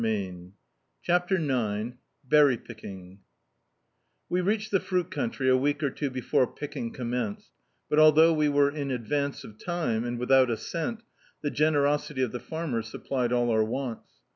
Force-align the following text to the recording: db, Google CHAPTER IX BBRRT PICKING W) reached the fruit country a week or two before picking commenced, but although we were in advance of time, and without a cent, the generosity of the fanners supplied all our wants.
db, 0.01 0.31
Google 0.31 0.51
CHAPTER 1.03 1.35
IX 1.35 1.95
BBRRT 2.27 2.65
PICKING 2.65 3.19
W) 4.31 4.43
reached 4.43 4.71
the 4.71 4.79
fruit 4.79 5.11
country 5.11 5.47
a 5.47 5.55
week 5.55 5.83
or 5.83 5.91
two 5.91 6.09
before 6.09 6.47
picking 6.47 6.91
commenced, 6.91 7.51
but 7.87 7.99
although 7.99 8.33
we 8.33 8.49
were 8.49 8.71
in 8.71 8.89
advance 8.89 9.43
of 9.43 9.63
time, 9.63 10.03
and 10.03 10.17
without 10.17 10.49
a 10.49 10.57
cent, 10.57 11.03
the 11.43 11.51
generosity 11.51 12.23
of 12.23 12.31
the 12.31 12.39
fanners 12.39 12.87
supplied 12.87 13.31
all 13.31 13.51
our 13.51 13.63
wants. 13.63 14.09